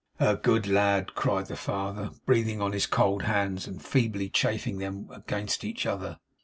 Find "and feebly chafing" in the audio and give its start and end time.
3.67-4.79